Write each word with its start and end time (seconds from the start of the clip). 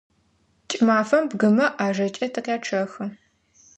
КӀымафэм 0.69 1.23
бгымэ 1.29 1.65
ӀажэкӀэ 1.77 2.27
тыкъячъэхы. 2.33 3.05